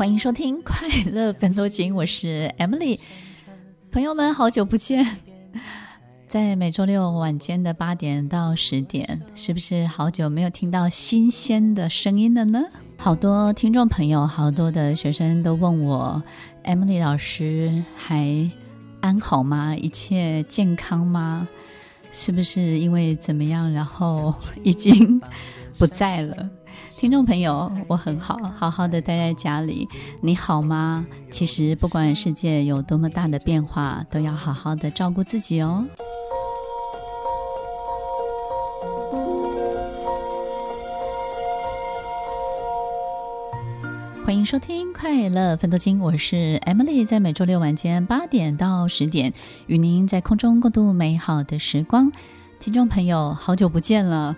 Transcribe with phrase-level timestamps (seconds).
[0.00, 2.98] 欢迎收听《快乐分多金》，我是 Emily。
[3.92, 5.06] 朋友们，好久不见！
[6.26, 12.62] 在每周六晚间的八点到十点，是不是好久没有听到新鲜的声音了呢？
[12.96, 16.22] 好多听众朋友，好多的学生都问我
[16.64, 18.50] ：“Emily 老师还
[19.02, 19.76] 安好吗？
[19.76, 21.46] 一切健康吗？
[22.10, 25.20] 是不是因为怎么样，然后已经
[25.78, 26.48] 不在了？”
[26.92, 29.88] 听众朋友，我很好，好好的待在家里。
[30.20, 31.06] 你好吗？
[31.30, 35.86] 其实不管世界有多么大的变化，都要好好的照顾自己哦。
[44.22, 49.32] 欢迎收听《快乐分多金》，我是 Emily，在每周六晚间八点到十点，
[49.66, 52.12] 与您在空中共度美好的时光。
[52.60, 54.36] 听众朋友，好久不见了。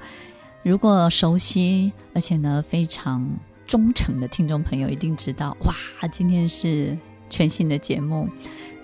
[0.63, 3.29] 如果熟悉而且呢非常
[3.67, 5.75] 忠诚的听众朋友，一定知道哇，
[6.13, 6.97] 今天是
[7.29, 8.29] 全新的节目。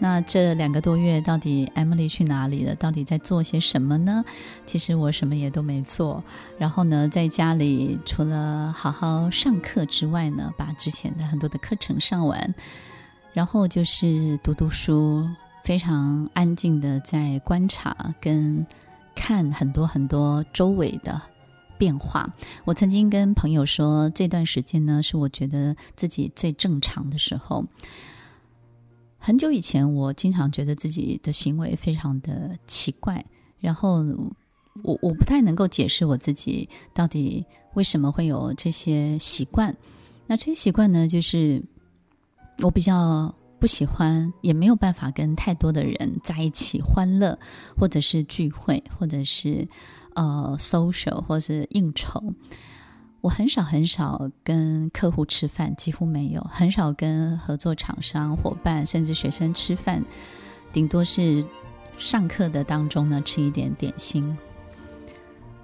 [0.00, 2.74] 那这两个多月到底 Emily 去哪里了？
[2.74, 4.24] 到底在做些什么呢？
[4.66, 6.22] 其实我什么也都没做。
[6.56, 12.54] 然后呢，在家里除了好好上课之外呢，把之前的很多的课程上完，
[13.32, 15.28] 然后就是读读书，
[15.64, 18.66] 非常安静的在观察跟
[19.14, 21.20] 看很多很多周围的。
[21.78, 22.28] 变化。
[22.64, 27.64] 我曾经跟朋友说，这段时间呢，是我觉得自己最正常的时候。
[29.16, 33.24] 很久以前，我经常觉得自己的行为非常的奇怪，
[33.58, 34.04] 然后
[34.82, 37.44] 我我不太能够解释我自己到底
[37.74, 39.74] 为什么会有这些习惯。
[40.26, 41.62] 那这些习惯呢，就是
[42.62, 47.36] 我比较不喜欢，也没有办法跟太多的人在一起欢乐，
[47.76, 49.66] 或者是聚会，或者是。
[50.18, 52.20] 呃，social 或是应酬，
[53.20, 60.04] 我很少很少跟客户吃饭，几乎没有，很少跟合作厂商伙伴甚至学生吃饭，
[60.72, 61.44] 顶多是
[61.98, 64.36] 上课的当中呢吃一点点心。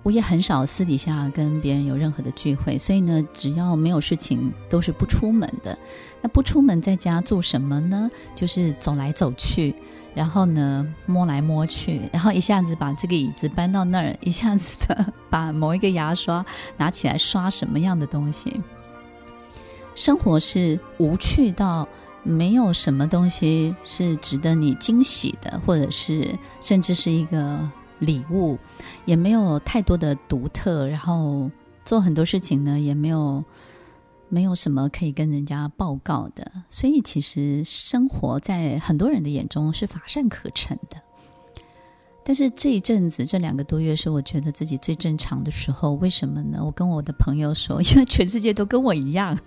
[0.04, 5.76] 我也很少私底下跟别人有任何的聚会，所以呢，只要没有事情，都是不出门的。
[6.20, 8.08] 那不出门，在家做什么呢？
[8.36, 9.74] 就是走来走去。
[10.14, 16.44] 然后呢，摸来摸去，然后一下子把这个椅子搬到那儿，一下子的把某一个牙刷
[16.76, 18.60] 拿起来刷什么样的东西。
[19.96, 21.88] 生活是无趣到
[22.22, 27.58] 没有什么东西是值得你惊喜的，或者是甚至是一个
[27.98, 28.58] 礼物，
[29.04, 31.50] 也没有太多的独特，然后
[31.84, 33.44] 做很多事情呢，也没有。
[34.30, 40.96] 没有什么可以跟人家报告的，所以其实生活在很多人的眼中是乏善可陈的。
[42.24, 45.92] 但是这一阵子，这两个多月是我觉得自己最正常的时候。
[45.92, 46.60] 为什么呢？
[46.64, 49.38] 我跟我的朋友说，因为全世界都跟我一样，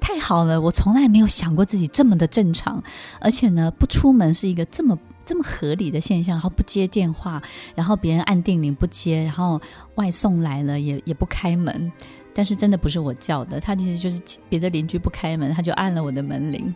[0.00, 0.60] 太好了！
[0.60, 2.82] 我从来没有想过自己这么的正常，
[3.20, 6.34] 而且呢，不出门是一个这么这么合理的现象。
[6.34, 7.40] 然后不接电话，
[7.74, 9.60] 然后别人按电铃不接，然后
[9.94, 11.90] 外送来了也也不开门。
[12.34, 16.74] 但是真的不是我叫的，他其实就是别的邻居不开门，他就按了我的门铃。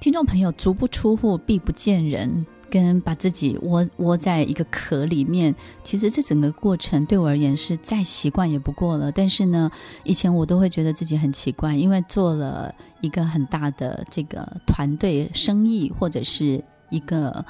[0.00, 9.10] 听众朋友，足不出户，必不见人，跟把自己窝窝在一个壳里面，其实这整个过程对我而言是再习惯也不过了。
[9.10, 9.70] 但是呢，
[10.04, 17.44] 以前我都会觉得自己很奇怪，因为做了一个很大的这个团队生意，或者是一个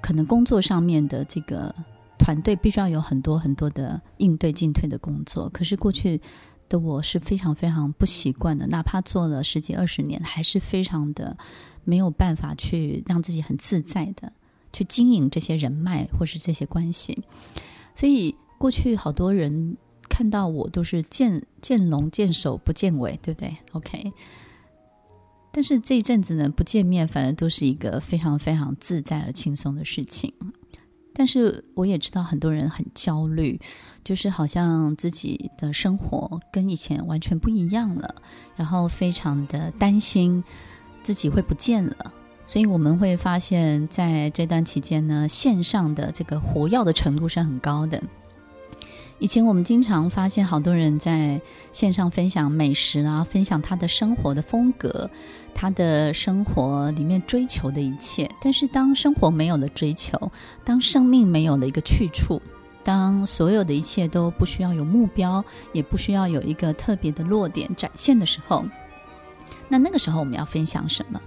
[0.00, 1.74] 可能工作上面的这个。
[2.22, 6.20] 团队必须要有很多很多的应对进退的工作，可是过去
[6.68, 11.34] 的我是非常非常不习惯的，哪怕做了十几二十年，还是非常的
[11.82, 14.30] 没有办法去让自己很自在的
[14.72, 17.22] 去经营这些人脉或是这些关系。
[17.94, 19.76] 所以过去好多人
[20.08, 24.12] 看到我都是见见龙见首不见尾，对不对？OK。
[25.52, 30.32] 但是这一阵子呢，不见面反而都是一个非常非常自在而轻松的事情。
[31.12, 33.60] 但是我也知道很多人很焦虑，
[34.04, 38.14] 就是好像自己的生活跟以前完全不一样了，
[38.54, 40.42] 然后非常的担心
[41.02, 42.14] 自己会不见了，
[42.50, 48.02] 所以我们会发现，在这段期间呢，线上的这个活跃的程度是很高的。
[49.20, 55.08] 以前我们经常发现，好多人在线上分享美食啊，分享他的生活的风格，
[55.54, 58.28] 他的生活里面追求的一切。
[58.42, 60.18] 但是，当生活没有了追求，
[60.64, 62.42] 当生命没有了一个去处，
[62.82, 68.64] 当所有的一切都不需要有目标，也不需要有一个特别的落点展现的时候，
[69.68, 71.20] 那那个时候我们要分享什么？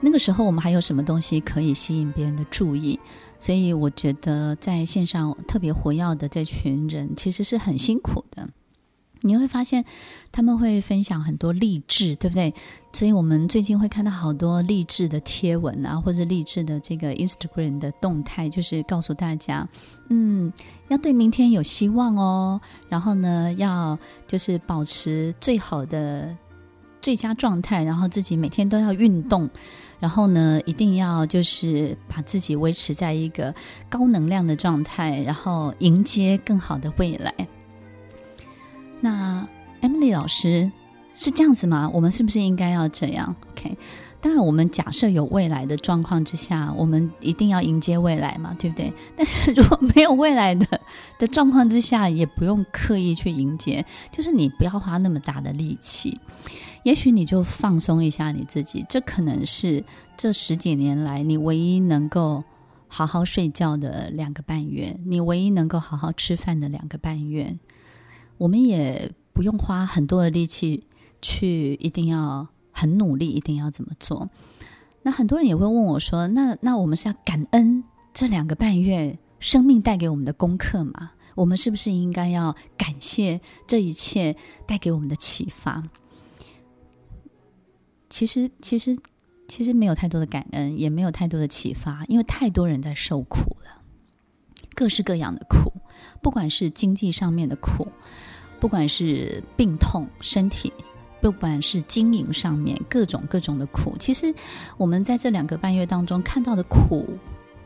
[0.00, 2.98] 那个时候我们还有什么东西可以吸引别人的注意？
[3.40, 8.48] 所以我觉得在线上特别活跃的这群人其实是很辛苦的。
[9.22, 9.84] 你会发现
[10.30, 12.54] 他们会分享很多励志，对不对？
[12.92, 19.68] 所以我们最近会看到好多励志的贴文啊，或者励志的这个 Instagram 的动态，就是告诉大家，
[20.08, 20.52] 嗯，
[20.86, 22.60] 要对明天有希望哦。
[22.88, 23.98] 然后呢，要
[24.28, 26.32] 就是保持最好的
[27.00, 29.48] 最佳状态，然后自己每天都要运动。
[30.00, 33.52] 然后呢，一定要就是把自己维持在一个
[33.88, 37.34] 高能量的状态，然后迎接更好的未来。
[39.00, 39.46] 那
[39.80, 40.70] Emily 老师
[41.18, 41.90] 是这样子吗？
[41.92, 43.76] 我们是不是应该要这样？OK，
[44.20, 48.92] 当然，我们假设有未来的状况之下，我们一定要迎接未来嘛，对不对？
[49.16, 50.80] 但是如果没有未来的
[51.18, 56.20] 的状况之下，也不用刻意去迎接，就是你不要花那么大的力气。
[56.84, 59.84] 也许你就放松一下你自己，这可能是
[60.16, 62.44] 这十几年来你唯一能够
[62.86, 67.58] 好好睡觉的两个半月，你唯一能够好好吃饭的两个半月。
[68.38, 70.84] 我们也不用花很多的力气
[71.20, 74.28] 去一定要很努力，一定要怎么做。
[75.02, 81.12] 那很多人也会问我说：“那那我们是要感恩这两个半月生命带给我们的功课吗？
[81.34, 84.36] 我们是不是应该要感谢这一切
[84.66, 85.82] 带给我们的启发？”
[88.10, 88.96] 其实，其实，
[89.46, 93.82] 其实没有太多的感恩，也没有太多的启发，因为太多人在受苦了，
[94.74, 95.72] 各式各样的苦，
[96.22, 97.86] 不管是经济上面的苦，
[98.58, 100.72] 不管是病痛、身体，
[101.20, 103.94] 不管是经营上面各种各种的苦。
[103.98, 104.34] 其实，
[104.76, 107.08] 我们在这两个半月当中看到的苦、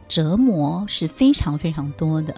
[0.08, 2.34] 折磨是非常非常多的。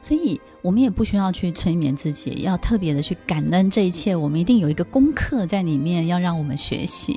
[0.00, 4.16] 所以，我们也不需要去催眠自己，要特别的去感恩这一切。
[4.16, 7.16] 我们一定有一个功课在里面，要让我们学习。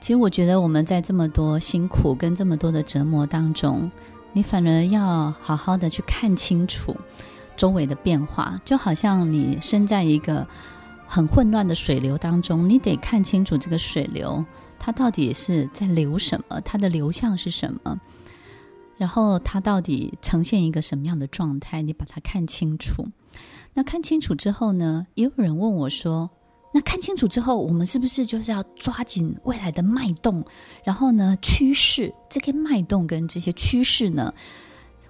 [0.00, 3.88] 其实，我觉得我们在这么多辛苦跟这么多的折磨当中，
[4.32, 6.94] 你反而要好好的去看清楚
[7.56, 8.60] 周围的变化。
[8.64, 10.44] 就好像你身在一个
[11.16, 14.44] 很混乱的水流当中，你得看清楚这个水流，
[14.78, 17.98] 它到底是在流什么，它的流向是什么。
[18.98, 21.80] 然后它到底呈现一个什么样的状态？
[21.80, 23.08] 你把它看清楚。
[23.72, 25.06] 那看清楚之后呢？
[25.14, 26.28] 也有人问我说
[26.70, 30.44] ：“那看清楚之后，我们是不是就是要抓紧未来的脉动？
[30.84, 34.34] 然后呢，趋势这个脉动跟这些趋势呢，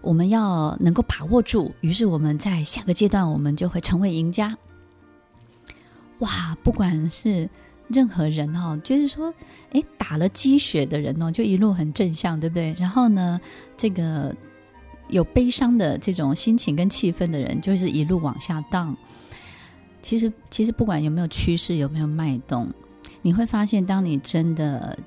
[0.02, 1.74] 我们要能够把握住。
[1.80, 4.56] 于是我们在下个阶段，我们就会成为赢家。”
[6.20, 7.48] 哇，不管是。
[7.88, 9.32] 任何人哦，就是说，
[9.70, 12.74] 诶，打了鸡血的人哦，就一路很正向，对不对？
[12.76, 13.40] 然后呢，
[13.76, 14.34] 这个
[15.06, 18.96] 有悲伤的这种心情跟气氛的人，就是一路往下荡。
[20.02, 22.68] 其实，其实不管有没有趋势，有没有脉动，
[23.22, 24.98] 你会发现，当你真的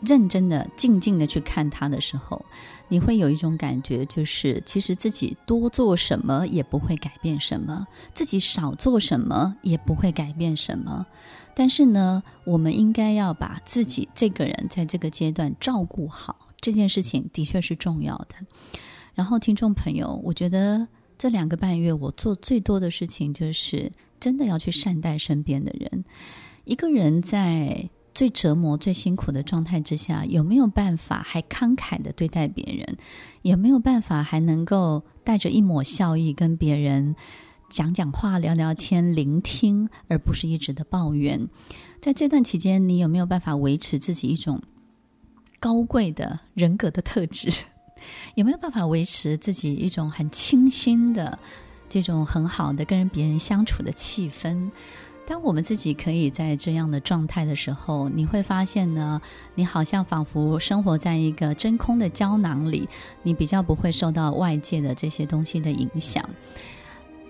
[0.00, 2.44] 认真的、静静的去看它的时候，
[2.88, 11.06] 你会有一种感觉，就是其实自己多做什么也不会改变什么，自己少做什么也不会改变什么。
[11.54, 18.34] 但是呢，我们应该要把自己这个人在这个阶段照顾好，这件事情的确是重要的。
[19.14, 20.86] 然后，听众朋友，我觉得
[21.16, 26.04] 这两个半月我做最多的事情，就是真的要去善待身边的人。
[26.64, 32.96] 一个人在最折磨、最辛苦的状态之下，有没有办法还慷慨的对待别人？
[33.42, 37.14] 有没有办法还能够带着一抹笑意跟别人
[37.68, 41.46] 讲讲话、聊聊天、聆听，而不是一直的抱怨。
[42.00, 44.62] 在这段期间，你有没有办法维持自己一种
[45.60, 47.64] 高贵的人格的特质？
[48.34, 51.38] 有没有办法维持自己一种很清新的
[51.86, 54.70] 这种很好的跟别人相处的气氛？
[55.26, 59.20] 当我们自己可以在这样的状态的时候，你会发现呢，
[59.56, 62.88] 你好像仿佛生活在一个真空的胶囊里，
[63.24, 66.24] 你比较不会受到外界的这些东西的影响。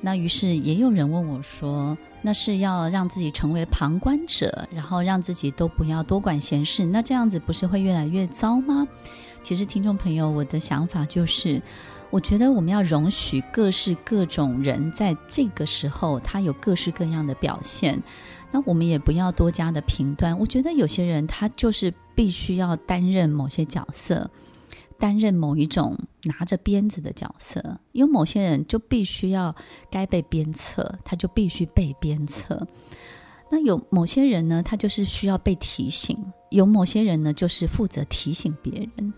[0.03, 8.87] 那于是也有人问我说：“那是要让自己成为旁观者，然后让自己都不要多管闲事，那这样子不是会越来越糟吗？”
[9.43, 11.63] 其实，听众朋友，我的想法就是，
[12.11, 18.03] 我觉得我们要容许各式各种人在这个时候，他有各式各样的表现。
[18.51, 20.39] 那我们也不要多加的评断。
[20.39, 24.31] 我觉得有些人他就是必须要担任某些角色，
[24.99, 27.81] 担任某一种拿着鞭子的角色。
[27.93, 29.55] 有某些人就必须要
[29.91, 32.67] 该被鞭策，他就必须被鞭策。
[33.51, 36.17] 那有某些人呢，他就是需要被提醒；
[36.51, 39.13] 有某些人呢，就是负责提醒别人。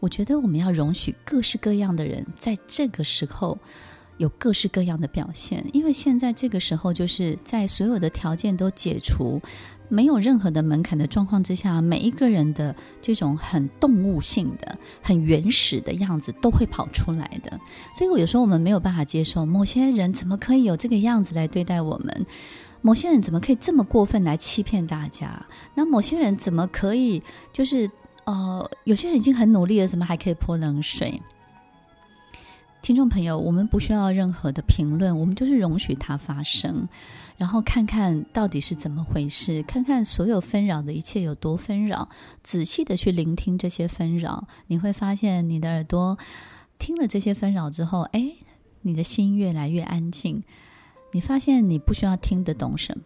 [0.00, 3.58] 我觉得我们要容许各式各样的人在这个时候
[4.16, 9.40] 有各式各样的表现，因为现在这个时候就是在所有的条件都解除、
[9.88, 17.60] 没有任何的门槛的状况之下，每一个人的这种很动物性的、很原始的样子都会跑出来的。
[17.94, 22.26] 所以，我有时候我们没有办法接受某些人怎么可以有这个样子来对待我们。
[22.80, 25.44] 某些人怎么可以这么过分来欺骗大家？
[25.74, 27.20] 那某些人怎么可以
[27.52, 27.90] 就是
[28.28, 31.22] 呃，有些人已经很努力了，怎么还可以泼冷水？
[32.82, 36.86] 听众朋友，我们不需要任何的评论，我们就是容许它发生，
[37.38, 42.06] 然后看看到底是怎么回事，看看所有纷扰的一切有多纷扰，
[42.42, 46.18] 仔细的去聆听这些纷扰，你会发现你的耳朵
[46.78, 48.30] 听了这些纷扰之后，哎，
[48.82, 50.44] 你的心越来越安静。
[51.12, 53.04] 你发现你不需要听得懂什么，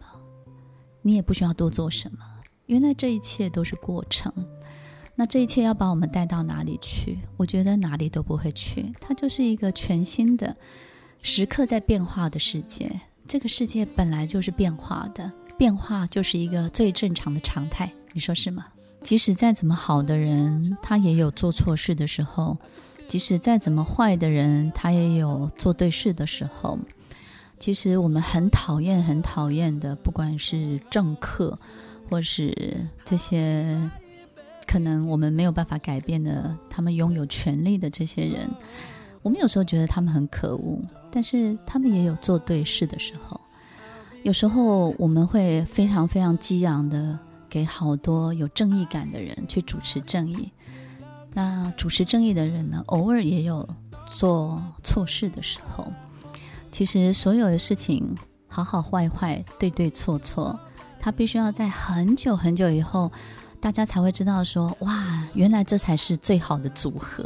[1.01, 2.17] 你也不需要多做什么。
[2.65, 4.33] 原来这一切都是过程。
[5.15, 7.19] 那这一切要把我们带到哪里去？
[7.37, 8.91] 我觉得哪里都不会去。
[8.99, 10.55] 它就是一个全新的、
[11.21, 12.91] 时刻在变化的世界。
[13.27, 17.91] 这个世界本来就是变化的，变化就是一个最正常的常态。
[18.11, 18.65] 你说是吗？
[19.01, 22.57] 即使再怎么好的人，他也有做错事的时候；
[23.07, 26.79] 即使再怎么坏的人，他也有做对事的时候。
[27.59, 31.57] 其实我们很讨厌、很讨厌的，不管是政客，
[32.09, 33.79] 或是这些
[34.65, 38.49] 可能我们没有办法改变的，他们拥有权力的这些人，
[39.21, 40.79] 我们有时候觉得他们很可恶，
[41.11, 43.39] 但是他们也有做对事的时候。
[44.23, 50.49] 有时候我们会非常非常激昂的给好多有正义感的人去主持正义。
[51.33, 53.67] 那主持正义的人呢，偶尔也有
[54.11, 55.85] 做错事的时候。
[56.71, 58.15] 其实所有的事情，
[58.47, 60.57] 好好坏坏，对对错错，
[60.99, 63.11] 他必须要在很久很久以后，
[63.63, 67.25] 大家才会知道说，哇，原来这才是最好的组合。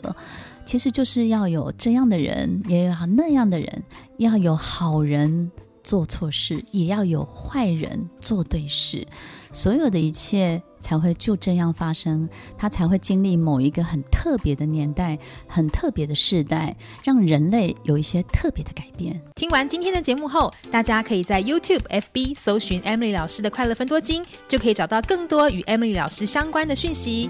[0.66, 3.84] 其实就是要有这样的人，也要那样的人，
[4.18, 5.52] 要有好人。
[5.88, 9.08] 做错事也要有坏人做对事，
[9.54, 12.28] 所有的一切才会就这样发生，
[12.58, 15.18] 他才会经历某一个很特别的年代，
[15.48, 16.76] 很特别的世代，
[17.06, 19.20] 让人类有一些特别的改变。
[19.36, 27.30] 听完今天的节目后，大家可以在 YouTube、FB 搜寻 Emily 老师的快乐分多金，就可以找到更多与 Emily 老师相关的讯息。